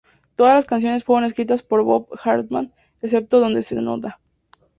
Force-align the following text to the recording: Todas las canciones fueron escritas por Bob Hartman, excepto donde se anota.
Todas 0.35 0.55
las 0.55 0.65
canciones 0.65 1.03
fueron 1.03 1.25
escritas 1.25 1.61
por 1.61 1.83
Bob 1.83 2.07
Hartman, 2.23 2.73
excepto 3.03 3.39
donde 3.39 3.61
se 3.61 3.77
anota. 3.77 4.17